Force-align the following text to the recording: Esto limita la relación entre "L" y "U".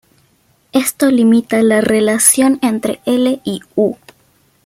Esto 0.71 1.11
limita 1.11 1.61
la 1.61 1.79
relación 1.79 2.57
entre 2.63 3.01
"L" 3.05 3.39
y 3.43 3.61
"U". 3.75 3.97